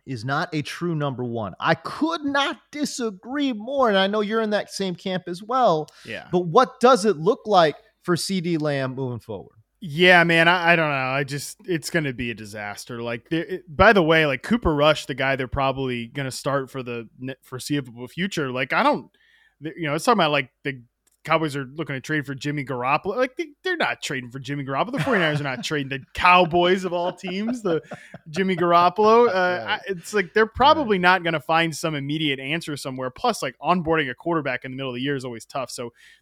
is 0.05 0.25
not 0.25 0.53
a 0.53 0.63
true 0.63 0.95
number 0.95 1.25
one. 1.25 1.55
I 1.61 1.75
could 1.77 2.25
not 2.25 2.59
disagree 2.73 3.53
more, 3.53 3.89
and 3.89 3.97
I 3.97 4.09
know 4.09 4.21
you're 4.21 4.41
in 4.41 4.51
that 4.51 4.71
same 4.71 4.95
camp 4.95 5.25
as 5.29 5.43
well. 5.43 5.89
yeah. 6.05 6.27
But 6.33 6.47
what 6.47 6.81
does 6.81 7.05
it 7.05 7.17
look 7.17 7.41
like 7.47 7.77
for 8.03 8.17
CeeDee 8.17 8.61
Lamb 8.61 8.95
moving 8.95 9.21
forward? 9.21 9.57
Yeah, 9.83 10.25
man, 10.25 10.47
I, 10.47 10.73
I 10.73 10.77
don't 10.77 10.91
know. 10.91 10.95
I 10.95 11.25
just 11.25 11.59
it's 11.65 11.89
going 11.89 12.05
to 12.05 12.13
be 12.13 12.31
a 12.31 12.35
disaster. 12.35 13.01
Like, 13.01 13.31
it, 13.33 13.65
by 13.75 13.93
the 13.95 14.03
way, 14.03 14.27
like 14.27 14.43
Cooper 14.43 14.75
Rush, 14.75 15.07
the 15.07 15.15
guy 15.15 15.37
they're 15.37 15.49
probably 15.49 16.07
going 16.07 16.27
to 16.27 16.31
start 16.31 16.71
for 16.71 16.83
the 16.83 17.09
foreseeable 17.43 18.07
future. 18.09 18.51
Like, 18.51 18.75
I 18.75 18.83
don't, 18.83 19.11
you 19.61 19.87
know, 19.87 19.95
it's 19.95 20.05
talking 20.05 20.19
about 20.19 20.33
like 20.33 20.51
the 20.65 20.83
Cowboys 21.25 21.55
are 21.55 21.65
looking 21.65 21.95
to 21.95 22.01
trade 22.01 22.25
for 22.25 22.35
Jimmy 22.35 22.65
Garoppolo. 22.65 23.17
Like, 23.17 23.37
they, 23.37 23.49
they're 23.63 23.77
not 23.77 24.01
trading 24.01 24.31
for 24.31 24.39
Jimmy 24.39 24.65
Garoppolo. 24.65 24.93
The 24.93 24.99
49ers 24.99 25.41
are 25.41 25.45
not 25.45 25.63
trading 25.63 25.89
the 25.91 26.01
Cowboys 26.15 26.85
of 26.85 26.93
all 26.93 27.13
teams, 27.13 27.63
the 27.63 27.83
Jimmy 28.31 28.57
Garoppolo. 28.57 29.29
Uh, 29.41 29.61
Right. 29.61 29.61
I, 29.67 29.81
it's 29.87 30.15
like 30.15 30.33
they're 30.35 30.47
probably 30.47 30.99
not 30.99 31.23
going 31.23 31.33
to 31.35 31.41
find 31.41 31.75
some 31.77 31.95
immediate 31.95 32.41
answer 32.41 32.77
somewhere. 32.77 33.11
Plus, 33.11 33.43
like 33.43 33.57
onboarding 33.61 34.11
a 34.11 34.15
quarterback 34.15 34.65
in 34.65 34.73
the 34.73 34.77
middle 34.77 34.91
of 34.91 34.95
the 34.95 35.03
year 35.03 35.17
is 35.17 35.25
always 35.25 35.45
tough. 35.45 35.71
So 35.71 35.93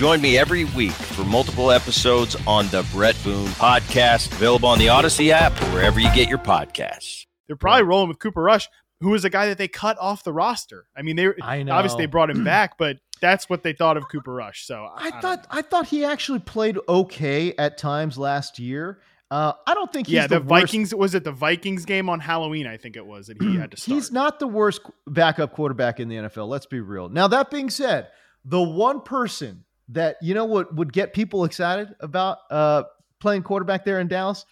Join 0.00 0.22
me 0.22 0.38
every 0.38 0.64
week 0.64 0.92
for 0.92 1.24
multiple 1.24 1.70
episodes 1.70 2.34
on 2.46 2.68
the 2.68 2.88
Bret 2.90 3.22
Boone 3.22 3.48
podcast, 3.48 4.32
available 4.32 4.66
on 4.66 4.78
the 4.78 4.86
Audacy 4.86 5.28
app 5.28 5.52
or 5.60 5.66
wherever 5.74 6.00
you 6.00 6.08
get 6.14 6.26
your 6.26 6.38
podcasts. 6.38 7.26
they're 7.46 7.54
probably 7.54 7.82
rolling 7.82 8.08
with 8.08 8.18
Cooper 8.18 8.40
Rush, 8.40 8.66
who 9.02 9.10
was 9.10 9.26
a 9.26 9.28
guy 9.28 9.48
that 9.48 9.58
they 9.58 9.68
cut 9.68 9.98
off 10.00 10.24
the 10.24 10.32
roster. 10.32 10.86
I 10.96 11.02
mean, 11.02 11.16
they 11.16 11.28
I 11.42 11.64
know. 11.64 11.74
obviously 11.74 12.04
they 12.04 12.06
brought 12.06 12.30
him 12.30 12.44
back, 12.44 12.78
but 12.78 12.96
that's 13.20 13.50
what 13.50 13.62
they 13.62 13.74
thought 13.74 13.98
of 13.98 14.08
Cooper 14.08 14.32
Rush. 14.32 14.64
So 14.64 14.88
I, 14.96 15.10
don't 15.10 15.20
thought 15.20 15.38
know. 15.42 15.48
I 15.50 15.60
thought 15.60 15.86
he 15.88 16.02
actually 16.06 16.38
played 16.38 16.78
okay 16.88 17.52
at 17.58 17.76
times 17.76 18.16
last 18.16 18.58
year. 18.58 19.00
Uh, 19.30 19.52
I 19.66 19.74
don't 19.74 19.92
think 19.92 20.06
he's 20.06 20.14
yeah, 20.14 20.26
the, 20.28 20.40
the, 20.40 20.46
worst- 20.46 20.62
Vikings 20.62 20.94
was 20.94 21.14
it 21.14 21.24
the 21.24 21.32
Vikings 21.32 21.84
game 21.84 22.08
on 22.08 22.20
Halloween? 22.20 22.66
I 22.66 22.78
think 22.78 22.96
it 22.96 23.04
was 23.04 23.26
that 23.26 23.36
he 23.38 23.56
had 23.58 23.72
to 23.72 23.76
start. 23.76 23.96
He's 23.96 24.10
not 24.10 24.38
the 24.40 24.48
worst 24.48 24.80
backup 25.06 25.52
quarterback 25.52 26.00
in 26.00 26.08
the 26.08 26.16
NFL. 26.16 26.48
Let's 26.48 26.64
be 26.64 26.80
real. 26.80 27.10
Now 27.10 27.28
that 27.28 27.50
being 27.50 27.68
said, 27.68 28.08
the 28.46 28.62
one 28.62 29.02
person 29.02 29.66
that 29.92 30.16
you 30.22 30.34
know 30.34 30.44
what 30.44 30.74
would 30.74 30.92
get 30.92 31.12
people 31.12 31.44
excited 31.44 31.94
about 32.00 32.38
uh, 32.50 32.84
playing 33.20 33.42
quarterback 33.42 33.84
there 33.84 34.00
in 34.00 34.08
Dallas, 34.08 34.44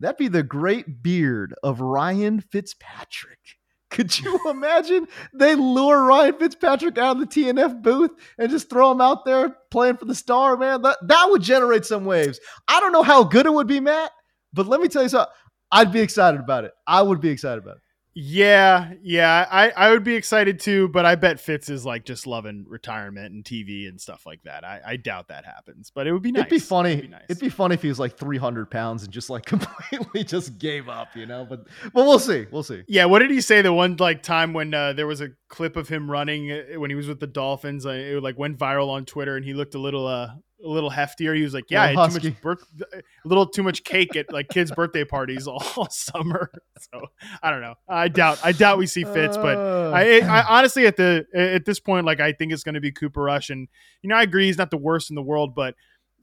that'd 0.00 0.16
be 0.16 0.28
the 0.28 0.42
great 0.42 1.02
beard 1.02 1.54
of 1.62 1.80
Ryan 1.80 2.40
Fitzpatrick. 2.40 3.38
Could 3.90 4.18
you 4.18 4.40
imagine 4.50 5.06
they 5.32 5.54
lure 5.54 6.04
Ryan 6.04 6.34
Fitzpatrick 6.34 6.98
out 6.98 7.16
of 7.16 7.20
the 7.20 7.26
TNF 7.26 7.82
booth 7.82 8.10
and 8.36 8.50
just 8.50 8.68
throw 8.68 8.90
him 8.90 9.00
out 9.00 9.24
there 9.24 9.56
playing 9.70 9.96
for 9.96 10.06
the 10.06 10.14
star, 10.14 10.56
man? 10.56 10.82
That 10.82 10.98
that 11.06 11.26
would 11.30 11.42
generate 11.42 11.86
some 11.86 12.04
waves. 12.04 12.40
I 12.66 12.80
don't 12.80 12.92
know 12.92 13.04
how 13.04 13.24
good 13.24 13.46
it 13.46 13.52
would 13.52 13.68
be, 13.68 13.80
Matt, 13.80 14.10
but 14.52 14.66
let 14.66 14.80
me 14.80 14.88
tell 14.88 15.02
you 15.02 15.08
something. 15.08 15.32
I'd 15.70 15.92
be 15.92 16.00
excited 16.00 16.40
about 16.40 16.64
it. 16.64 16.72
I 16.86 17.02
would 17.02 17.20
be 17.20 17.30
excited 17.30 17.62
about 17.62 17.76
it. 17.76 17.82
Yeah, 18.18 18.94
yeah, 19.02 19.46
I, 19.50 19.68
I 19.76 19.90
would 19.90 20.02
be 20.02 20.14
excited 20.14 20.58
too, 20.58 20.88
but 20.88 21.04
I 21.04 21.16
bet 21.16 21.38
Fitz 21.38 21.68
is 21.68 21.84
like 21.84 22.06
just 22.06 22.26
loving 22.26 22.64
retirement 22.66 23.34
and 23.34 23.44
TV 23.44 23.88
and 23.88 24.00
stuff 24.00 24.24
like 24.24 24.42
that. 24.44 24.64
I, 24.64 24.80
I 24.86 24.96
doubt 24.96 25.28
that 25.28 25.44
happens, 25.44 25.92
but 25.94 26.06
it 26.06 26.12
would 26.12 26.22
be 26.22 26.32
nice. 26.32 26.46
It'd 26.46 26.50
be 26.50 26.58
funny. 26.58 26.92
It'd 26.92 27.02
be, 27.02 27.08
nice. 27.08 27.24
It'd 27.28 27.42
be 27.42 27.50
funny 27.50 27.74
if 27.74 27.82
he 27.82 27.88
was 27.88 28.00
like 28.00 28.16
300 28.16 28.70
pounds 28.70 29.02
and 29.02 29.12
just 29.12 29.28
like 29.28 29.44
completely 29.44 30.24
just 30.24 30.58
gave 30.58 30.88
up, 30.88 31.14
you 31.14 31.26
know. 31.26 31.44
But 31.44 31.66
but 31.92 32.06
we'll 32.06 32.18
see. 32.18 32.46
We'll 32.50 32.62
see. 32.62 32.84
Yeah, 32.88 33.04
what 33.04 33.18
did 33.18 33.30
he 33.30 33.42
say 33.42 33.60
the 33.60 33.74
one 33.74 33.96
like 33.96 34.22
time 34.22 34.54
when 34.54 34.72
uh, 34.72 34.94
there 34.94 35.06
was 35.06 35.20
a 35.20 35.28
clip 35.50 35.76
of 35.76 35.90
him 35.90 36.10
running 36.10 36.50
uh, 36.50 36.80
when 36.80 36.88
he 36.88 36.96
was 36.96 37.08
with 37.08 37.20
the 37.20 37.26
Dolphins? 37.26 37.84
Uh, 37.84 37.90
it 37.90 38.22
like 38.22 38.38
went 38.38 38.58
viral 38.58 38.88
on 38.88 39.04
Twitter, 39.04 39.36
and 39.36 39.44
he 39.44 39.52
looked 39.52 39.74
a 39.74 39.78
little 39.78 40.06
uh 40.06 40.30
a 40.64 40.68
little 40.68 40.90
heftier. 40.90 41.34
He 41.34 41.42
was 41.42 41.54
like, 41.54 41.70
"Yeah, 41.70 41.82
I 41.82 41.94
had 41.94 42.10
too 42.10 42.30
much 42.30 42.40
birth, 42.40 42.64
a 42.92 43.02
little 43.24 43.46
too 43.46 43.62
much 43.62 43.84
cake 43.84 44.16
at 44.16 44.32
like 44.32 44.48
kids' 44.48 44.70
birthday 44.70 45.04
parties 45.04 45.46
all, 45.46 45.62
all, 45.76 45.88
summer." 45.90 46.50
So 46.92 47.00
I 47.42 47.50
don't 47.50 47.62
know. 47.62 47.74
I 47.88 48.08
doubt. 48.08 48.38
I 48.44 48.52
doubt 48.52 48.76
we 48.76 48.86
see 48.86 49.02
Fitz, 49.02 49.38
but 49.38 49.56
I, 49.56 50.20
uh. 50.20 50.26
I 50.26 50.58
honestly 50.58 50.86
at 50.86 50.96
the 50.96 51.24
at 51.34 51.64
this 51.64 51.80
point, 51.80 52.04
like 52.04 52.20
I 52.20 52.32
think 52.32 52.52
it's 52.52 52.62
going 52.62 52.74
to 52.74 52.82
be 52.82 52.92
Cooper 52.92 53.22
Rush, 53.22 53.48
and 53.48 53.66
you 54.02 54.10
know 54.10 54.14
I 54.14 54.22
agree 54.22 54.44
he's 54.44 54.58
not 54.58 54.70
the 54.70 54.76
worst 54.76 55.10
in 55.10 55.16
the 55.16 55.22
world, 55.22 55.54
but 55.54 55.74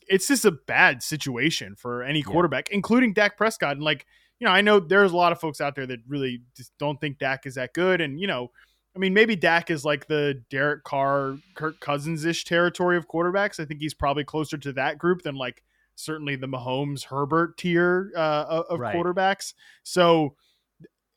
it's 0.07 0.27
just 0.27 0.45
a 0.45 0.51
bad 0.51 1.01
situation 1.01 1.75
for 1.75 2.03
any 2.03 2.21
quarterback, 2.21 2.69
yeah. 2.69 2.75
including 2.75 3.13
Dak 3.13 3.35
Prescott. 3.35 3.73
And 3.73 3.83
like 3.83 4.05
you 4.39 4.45
know, 4.45 4.53
I 4.53 4.61
know 4.61 4.79
there's 4.79 5.11
a 5.11 5.17
lot 5.17 5.31
of 5.31 5.39
folks 5.39 5.59
out 5.59 5.75
there 5.75 5.87
that 5.87 5.99
really 6.07 6.41
just 6.55 6.71
don't 6.77 7.01
think 7.01 7.17
Dak 7.17 7.45
is 7.45 7.55
that 7.55 7.73
good, 7.73 7.99
and 7.99 8.19
you 8.19 8.27
know 8.27 8.51
I 8.95 8.99
mean, 8.99 9.13
maybe 9.13 9.35
Dak 9.35 9.71
is 9.71 9.83
like 9.83 10.07
the 10.07 10.43
Derek 10.49 10.83
Carr, 10.83 11.37
Kirk 11.55 11.79
Cousins 11.79 12.25
ish 12.25 12.45
territory 12.45 12.95
of 12.95 13.07
quarterbacks. 13.07 13.59
I 13.59 13.65
think 13.65 13.79
he's 13.79 13.95
probably 13.95 14.23
closer 14.23 14.57
to 14.57 14.73
that 14.73 14.99
group 14.99 15.23
than 15.23 15.35
like 15.35 15.63
certainly 15.95 16.35
the 16.35 16.47
Mahomes 16.47 17.05
Herbert 17.05 17.57
tier 17.57 18.11
uh, 18.15 18.63
of 18.69 18.79
right. 18.79 18.95
quarterbacks. 18.95 19.53
So 19.81 20.35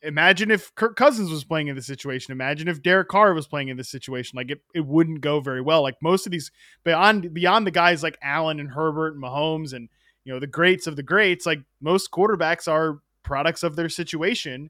imagine 0.01 0.51
if 0.51 0.73
Kirk 0.75 0.95
Cousins 0.95 1.29
was 1.29 1.43
playing 1.43 1.67
in 1.67 1.75
this 1.75 1.85
situation. 1.85 2.31
Imagine 2.31 2.67
if 2.67 2.81
Derek 2.81 3.09
Carr 3.09 3.33
was 3.33 3.47
playing 3.47 3.67
in 3.69 3.77
this 3.77 3.89
situation. 3.89 4.37
Like 4.37 4.51
it, 4.51 4.61
it 4.73 4.85
wouldn't 4.85 5.21
go 5.21 5.39
very 5.39 5.61
well. 5.61 5.81
Like 5.83 5.97
most 6.01 6.25
of 6.25 6.31
these 6.31 6.51
beyond 6.83 7.33
beyond 7.33 7.67
the 7.67 7.71
guys 7.71 8.01
like 8.01 8.17
Allen 8.23 8.59
and 8.59 8.71
Herbert 8.71 9.13
and 9.13 9.23
Mahomes 9.23 9.73
and 9.73 9.89
you 10.23 10.33
know 10.33 10.39
the 10.39 10.47
greats 10.47 10.87
of 10.87 10.95
the 10.95 11.03
greats. 11.03 11.45
Like 11.45 11.59
most 11.79 12.11
quarterbacks 12.11 12.67
are 12.67 12.99
products 13.23 13.63
of 13.63 13.75
their 13.75 13.89
situation. 13.89 14.69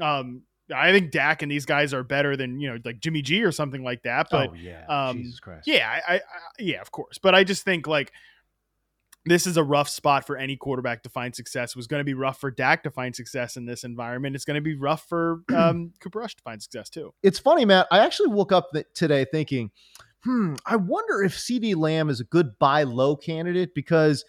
Um, 0.00 0.42
I 0.74 0.92
think 0.92 1.12
Dak 1.12 1.42
and 1.42 1.50
these 1.50 1.66
guys 1.66 1.94
are 1.94 2.02
better 2.02 2.36
than 2.36 2.58
you 2.58 2.68
know 2.68 2.78
like 2.84 3.00
Jimmy 3.00 3.22
G 3.22 3.44
or 3.44 3.52
something 3.52 3.84
like 3.84 4.02
that. 4.02 4.28
But 4.30 4.50
oh, 4.50 4.54
yeah, 4.54 4.84
um, 4.88 5.18
Jesus 5.18 5.40
Christ, 5.40 5.66
yeah, 5.66 6.00
I, 6.06 6.14
I, 6.16 6.20
yeah, 6.58 6.80
of 6.80 6.90
course. 6.90 7.18
But 7.18 7.34
I 7.34 7.44
just 7.44 7.64
think 7.64 7.86
like 7.86 8.12
this 9.26 9.46
is 9.46 9.56
a 9.56 9.62
rough 9.62 9.88
spot 9.88 10.26
for 10.26 10.36
any 10.36 10.56
quarterback 10.56 11.02
to 11.02 11.08
find 11.08 11.34
success. 11.34 11.70
It 11.70 11.76
was 11.76 11.86
going 11.86 12.00
to 12.00 12.04
be 12.04 12.14
rough 12.14 12.40
for 12.40 12.50
Dak 12.50 12.84
to 12.84 12.90
find 12.90 13.14
success 13.14 13.56
in 13.56 13.66
this 13.66 13.84
environment. 13.84 14.36
It's 14.36 14.44
going 14.44 14.56
to 14.56 14.60
be 14.60 14.76
rough 14.76 15.08
for 15.08 15.42
um, 15.54 15.92
Cooper 16.00 16.20
Rush 16.20 16.36
to 16.36 16.42
find 16.42 16.62
success 16.62 16.88
too. 16.88 17.12
It's 17.22 17.38
funny, 17.38 17.64
Matt. 17.64 17.88
I 17.90 17.98
actually 17.98 18.28
woke 18.28 18.52
up 18.52 18.70
th- 18.72 18.86
today 18.94 19.26
thinking, 19.30 19.70
hmm, 20.24 20.54
I 20.64 20.76
wonder 20.76 21.22
if 21.22 21.36
CeeDee 21.36 21.76
Lamb 21.76 22.08
is 22.08 22.20
a 22.20 22.24
good 22.24 22.58
buy 22.58 22.84
low 22.84 23.16
candidate 23.16 23.74
because. 23.74 24.24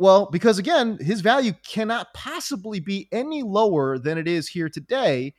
Well, 0.00 0.28
because 0.30 0.60
again, 0.60 0.96
his 1.00 1.22
value 1.22 1.54
cannot 1.66 2.14
possibly 2.14 2.78
be 2.78 3.08
any 3.10 3.42
lower 3.42 3.98
than 3.98 4.16
it 4.16 4.28
is 4.28 4.46
here 4.46 4.68
today. 4.68 5.34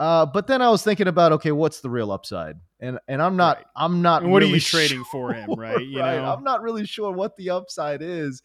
Uh, 0.00 0.24
but 0.24 0.46
then 0.46 0.62
I 0.62 0.70
was 0.70 0.82
thinking 0.82 1.08
about 1.08 1.30
okay, 1.32 1.52
what's 1.52 1.80
the 1.80 1.90
real 1.90 2.10
upside? 2.10 2.56
And 2.80 2.98
and 3.06 3.20
I'm 3.20 3.36
not 3.36 3.58
right. 3.58 3.66
I'm 3.76 4.00
not. 4.00 4.22
And 4.22 4.32
what 4.32 4.38
really 4.38 4.52
are 4.52 4.54
you 4.54 4.60
trading 4.62 5.04
for 5.04 5.34
him, 5.34 5.50
right? 5.58 5.84
You 5.86 6.00
right. 6.00 6.16
know, 6.16 6.24
I'm 6.24 6.42
not 6.42 6.62
really 6.62 6.86
sure 6.86 7.12
what 7.12 7.36
the 7.36 7.50
upside 7.50 8.00
is. 8.00 8.42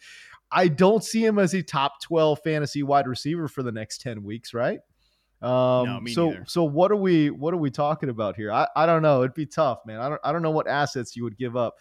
I 0.52 0.68
don't 0.68 1.02
see 1.02 1.26
him 1.26 1.40
as 1.40 1.54
a 1.54 1.64
top 1.64 2.02
12 2.02 2.40
fantasy 2.44 2.84
wide 2.84 3.08
receiver 3.08 3.48
for 3.48 3.64
the 3.64 3.72
next 3.72 4.02
10 4.02 4.24
weeks, 4.24 4.54
right? 4.54 4.80
Um, 5.42 5.50
no, 5.86 6.02
so 6.08 6.30
neither. 6.30 6.44
so 6.46 6.64
what 6.66 6.92
are 6.92 6.98
we 6.98 7.30
what 7.30 7.54
are 7.54 7.58
we 7.58 7.72
talking 7.72 8.10
about 8.10 8.36
here? 8.36 8.52
I, 8.52 8.68
I 8.76 8.86
don't 8.86 9.02
know. 9.02 9.22
It'd 9.22 9.34
be 9.34 9.46
tough, 9.46 9.80
man. 9.86 10.02
I 10.02 10.10
don't 10.10 10.22
I 10.26 10.34
don't 10.34 10.42
know 10.42 10.52
what 10.52 10.68
assets 10.68 11.16
you 11.16 11.24
would 11.24 11.38
give 11.38 11.56
up 11.56 11.76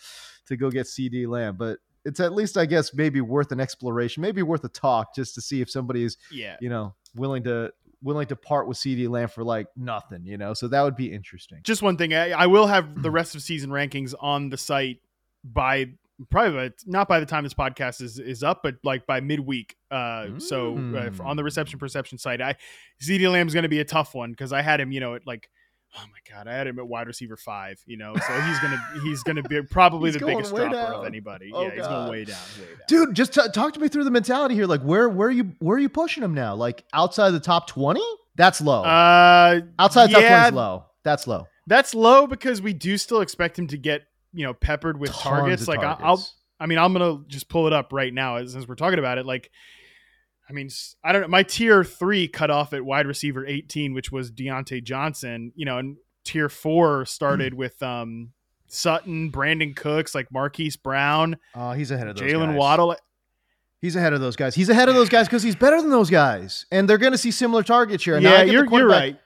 to 0.46 0.56
go 0.56 0.70
get 0.70 0.86
CeeDee 0.86 1.26
Lamb, 1.26 1.56
but 1.56 1.78
it's 2.04 2.20
at 2.20 2.32
least 2.32 2.56
I 2.56 2.66
guess 2.66 2.94
maybe 2.94 3.20
worth 3.20 3.50
an 3.50 3.58
exploration, 3.58 4.20
maybe 4.20 4.42
worth 4.42 4.62
a 4.62 4.68
talk 4.68 5.16
just 5.16 5.34
to 5.34 5.40
see 5.40 5.60
if 5.60 5.68
somebody 5.68 6.04
is 6.04 6.16
yeah. 6.30 6.56
you 6.60 6.68
know 6.68 6.94
willing 7.16 7.42
to 7.44 7.72
willing 8.04 8.26
to 8.28 8.36
part 8.36 8.68
with 8.68 8.76
CeeDee 8.76 9.08
Lamb 9.08 9.28
for 9.28 9.42
like 9.42 9.66
nothing, 9.76 10.24
you 10.24 10.36
know. 10.36 10.54
So 10.54 10.68
that 10.68 10.82
would 10.82 10.94
be 10.94 11.12
interesting. 11.12 11.58
Just 11.64 11.82
one 11.82 11.96
thing, 11.96 12.14
I, 12.14 12.30
I 12.30 12.46
will 12.46 12.66
have 12.66 13.02
the 13.02 13.10
rest 13.10 13.34
of 13.34 13.42
season 13.42 13.70
rankings 13.70 14.14
on 14.20 14.50
the 14.50 14.58
site 14.58 14.98
by 15.42 15.86
probably 16.30 16.70
not 16.86 17.08
by 17.08 17.18
the 17.18 17.26
time 17.26 17.42
this 17.42 17.54
podcast 17.54 18.00
is 18.00 18.18
is 18.18 18.44
up, 18.44 18.62
but 18.62 18.76
like 18.84 19.06
by 19.06 19.20
midweek. 19.20 19.76
Uh, 19.90 19.96
mm. 19.96 20.42
so 20.42 20.76
uh, 20.96 21.10
on 21.24 21.36
the 21.36 21.42
reception 21.42 21.78
perception 21.78 22.18
site, 22.18 22.40
I 22.40 22.56
Lamb 23.08 23.48
is 23.48 23.54
going 23.54 23.64
to 23.64 23.68
be 23.68 23.80
a 23.80 23.84
tough 23.84 24.14
one 24.14 24.30
because 24.30 24.52
I 24.52 24.62
had 24.62 24.80
him, 24.80 24.92
you 24.92 25.00
know, 25.00 25.14
at 25.14 25.26
like 25.26 25.48
oh 25.96 26.04
my 26.10 26.34
god, 26.34 26.48
I 26.48 26.54
had 26.54 26.66
him 26.66 26.78
at 26.78 26.86
wide 26.86 27.06
receiver 27.06 27.36
five. 27.36 27.82
You 27.86 27.96
know, 27.96 28.14
so 28.14 28.40
he's 28.42 28.58
gonna 28.60 28.82
he's 29.02 29.22
gonna 29.22 29.42
be 29.42 29.62
probably 29.70 30.10
the 30.10 30.18
biggest 30.18 30.54
dropper 30.54 30.74
down. 30.74 30.92
of 30.92 31.04
anybody. 31.04 31.50
Oh, 31.52 31.62
yeah, 31.62 31.68
god. 31.68 31.76
he's 31.76 31.86
going 31.86 32.10
way 32.10 32.24
down, 32.24 32.38
way 32.58 32.66
down. 32.66 32.78
Dude, 32.88 33.14
just 33.14 33.34
t- 33.34 33.48
talk 33.52 33.74
to 33.74 33.80
me 33.80 33.88
through 33.88 34.04
the 34.04 34.10
mentality 34.10 34.54
here. 34.54 34.66
Like, 34.66 34.82
where 34.82 35.08
where 35.08 35.28
are 35.28 35.32
you 35.32 35.52
where 35.58 35.76
are 35.76 35.80
you 35.80 35.88
pushing 35.88 36.22
him 36.22 36.34
now? 36.34 36.54
Like 36.54 36.84
outside 36.92 37.30
the 37.30 37.40
top 37.40 37.66
twenty? 37.66 38.04
That's 38.36 38.60
low. 38.60 38.82
Uh, 38.82 39.60
outside 39.78 40.10
yeah, 40.10 40.20
top 40.20 40.42
twenty 40.42 40.56
low. 40.56 40.84
That's 41.04 41.26
low. 41.26 41.46
That's 41.66 41.94
low 41.94 42.26
because 42.26 42.60
we 42.60 42.72
do 42.72 42.98
still 42.98 43.20
expect 43.20 43.58
him 43.58 43.68
to 43.68 43.78
get 43.78 44.02
you 44.32 44.44
know 44.44 44.54
peppered 44.54 44.98
with 44.98 45.10
Tons 45.10 45.22
targets. 45.22 45.68
Like 45.68 45.80
targets. 45.80 46.02
I'll, 46.04 46.26
I 46.60 46.66
mean, 46.66 46.78
I'm 46.78 46.92
gonna 46.92 47.22
just 47.26 47.48
pull 47.48 47.66
it 47.66 47.72
up 47.72 47.92
right 47.92 48.12
now 48.12 48.36
as 48.36 48.52
since 48.52 48.66
we're 48.66 48.74
talking 48.74 48.98
about 48.98 49.18
it. 49.18 49.26
Like 49.26 49.50
I 50.48 50.52
mean, 50.52 50.68
I 51.02 51.12
don't 51.12 51.22
know. 51.22 51.28
My 51.28 51.42
tier 51.42 51.84
three 51.84 52.28
cut 52.28 52.50
off 52.50 52.72
at 52.72 52.84
wide 52.84 53.06
receiver 53.06 53.46
18, 53.46 53.94
which 53.94 54.12
was 54.12 54.30
Diontae 54.30 54.84
Johnson. 54.84 55.52
You 55.54 55.64
know, 55.64 55.78
and 55.78 55.96
tier 56.24 56.48
four 56.48 57.06
started 57.06 57.54
with 57.54 57.82
um, 57.82 58.32
Sutton, 58.66 59.30
Brandin 59.30 59.74
Cooks, 59.74 60.14
like 60.14 60.30
Marquise 60.32 60.76
Brown. 60.76 61.36
Oh, 61.54 61.72
he's 61.72 61.90
ahead 61.90 62.08
of 62.08 62.16
those 62.16 62.30
Jaylen. 62.30 62.56
Waddle. 62.56 62.96
He's 63.80 63.96
ahead 63.96 64.14
of 64.14 64.20
those 64.20 64.36
guys. 64.36 64.54
He's 64.54 64.70
ahead 64.70 64.88
of 64.88 64.94
those 64.94 65.10
guys 65.10 65.26
because 65.26 65.42
he's 65.42 65.56
better 65.56 65.80
than 65.80 65.90
those 65.90 66.10
guys, 66.10 66.66
and 66.70 66.88
they're 66.88 66.98
going 66.98 67.12
to 67.12 67.18
see 67.18 67.30
similar 67.30 67.62
target 67.62 68.00
share. 68.00 68.18
Now, 68.20 68.30
I 68.30 68.44
Yeah, 68.44 68.52
you're, 68.52 68.70
you're 68.70 68.88
right. 68.88 69.18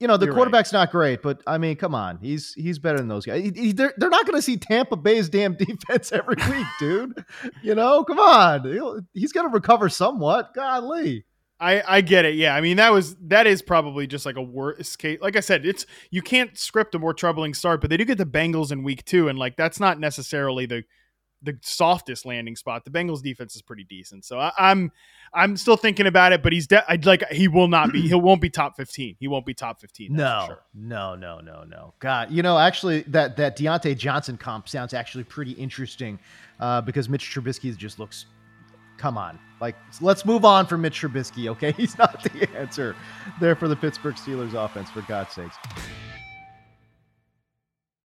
You 0.00 0.08
know 0.08 0.16
the 0.16 0.26
You're 0.26 0.32
right. 0.34 0.38
quarterback's 0.38 0.72
not 0.72 0.90
great, 0.90 1.22
but 1.22 1.40
I 1.46 1.58
mean, 1.58 1.76
come 1.76 1.94
on, 1.94 2.18
he's 2.20 2.52
he's 2.54 2.78
better 2.78 2.98
than 2.98 3.08
those 3.08 3.24
guys. 3.24 3.42
He- 3.44 3.52
he- 3.54 3.72
they're, 3.72 3.94
they're 3.96 4.10
not 4.10 4.26
going 4.26 4.36
to 4.36 4.42
see 4.42 4.56
Tampa 4.56 4.96
Bay's 4.96 5.28
damn 5.28 5.54
defense 5.58 6.10
every 6.12 6.36
week, 6.50 6.66
dude. 6.80 7.24
you 7.62 7.74
know, 7.74 8.02
come 8.04 8.18
on, 8.18 8.64
He'll- 8.64 9.00
he's 9.14 9.32
going 9.32 9.46
to 9.48 9.52
recover 9.52 9.88
somewhat. 9.88 10.54
Godly, 10.54 11.24
I 11.60 11.82
I 11.86 12.00
get 12.00 12.24
it. 12.24 12.34
Yeah, 12.34 12.54
I 12.56 12.60
mean 12.60 12.78
that 12.78 12.92
was 12.92 13.14
that 13.28 13.46
is 13.46 13.62
probably 13.62 14.06
just 14.08 14.26
like 14.26 14.36
a 14.36 14.42
worst 14.42 14.98
case. 14.98 15.20
Like 15.22 15.36
I 15.36 15.40
said, 15.40 15.64
it's 15.64 15.86
you 16.10 16.20
can't 16.20 16.58
script 16.58 16.94
a 16.96 16.98
more 16.98 17.14
troubling 17.14 17.54
start, 17.54 17.80
but 17.80 17.88
they 17.90 17.96
do 17.96 18.04
get 18.04 18.18
the 18.18 18.26
Bengals 18.26 18.72
in 18.72 18.82
week 18.82 19.04
two, 19.04 19.28
and 19.28 19.38
like 19.38 19.56
that's 19.56 19.78
not 19.78 20.00
necessarily 20.00 20.66
the 20.66 20.82
the 21.46 21.56
softest 21.62 22.26
landing 22.26 22.56
spot. 22.56 22.84
The 22.84 22.90
Bengals 22.90 23.22
defense 23.22 23.56
is 23.56 23.62
pretty 23.62 23.84
decent, 23.84 24.24
so 24.24 24.38
I, 24.38 24.52
I'm 24.58 24.92
I'm 25.32 25.56
still 25.56 25.76
thinking 25.76 26.06
about 26.06 26.32
it. 26.32 26.42
But 26.42 26.52
he's 26.52 26.66
de- 26.66 26.84
I'd 26.90 27.06
like 27.06 27.26
he 27.30 27.48
will 27.48 27.68
not 27.68 27.92
be 27.92 28.02
he 28.02 28.14
won't 28.14 28.42
be 28.42 28.50
top 28.50 28.76
fifteen. 28.76 29.16
He 29.18 29.28
won't 29.28 29.46
be 29.46 29.54
top 29.54 29.80
fifteen. 29.80 30.14
that's 30.14 30.42
no, 30.42 30.46
sure. 30.46 30.62
no, 30.74 31.14
no, 31.14 31.40
no, 31.40 31.64
no. 31.64 31.94
God, 32.00 32.30
you 32.30 32.42
know, 32.42 32.58
actually, 32.58 33.02
that 33.02 33.36
that 33.38 33.56
Diontae 33.56 33.96
Johnson 33.96 34.36
comp 34.36 34.68
sounds 34.68 34.92
actually 34.92 35.24
pretty 35.24 35.52
interesting 35.52 36.18
uh, 36.60 36.82
because 36.82 37.08
Mitch 37.08 37.24
Trubisky 37.24 37.74
just 37.76 37.98
looks. 37.98 38.26
Come 38.98 39.18
on, 39.18 39.38
like 39.60 39.76
let's 40.00 40.24
move 40.24 40.44
on 40.44 40.66
from 40.66 40.82
Mitch 40.82 41.00
Trubisky. 41.00 41.48
Okay, 41.48 41.72
he's 41.76 41.96
not 41.96 42.22
the 42.22 42.48
answer 42.56 42.96
there 43.40 43.54
for 43.54 43.68
the 43.68 43.76
Pittsburgh 43.76 44.16
Steelers 44.16 44.54
offense. 44.54 44.90
For 44.90 45.02
God's 45.02 45.32
sakes. 45.32 45.56